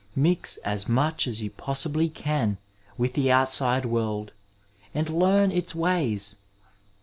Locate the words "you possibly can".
1.43-2.57